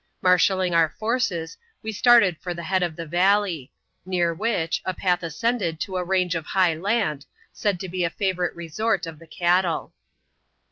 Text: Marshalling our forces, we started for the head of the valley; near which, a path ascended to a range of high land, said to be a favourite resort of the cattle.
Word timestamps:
Marshalling 0.23 0.73
our 0.73 0.89
forces, 0.89 1.55
we 1.83 1.91
started 1.91 2.35
for 2.39 2.55
the 2.55 2.63
head 2.63 2.81
of 2.81 2.95
the 2.95 3.05
valley; 3.05 3.71
near 4.03 4.33
which, 4.33 4.81
a 4.83 4.95
path 4.95 5.21
ascended 5.21 5.79
to 5.79 5.95
a 5.95 6.03
range 6.03 6.33
of 6.33 6.47
high 6.47 6.73
land, 6.73 7.27
said 7.53 7.79
to 7.79 7.87
be 7.87 8.03
a 8.03 8.09
favourite 8.09 8.55
resort 8.55 9.05
of 9.05 9.19
the 9.19 9.27
cattle. 9.27 9.93